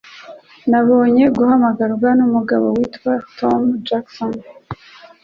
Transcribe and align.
Nabonye 0.69 1.23
guhamagarwa 1.37 2.09
numugabo 2.17 2.65
witwa 2.77 3.13
Tom 3.37 3.61
Jackson. 3.87 4.33